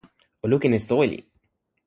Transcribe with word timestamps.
o 0.43 0.45
lukin 0.51 0.77
e 0.77 0.79
soweli. 0.87 1.19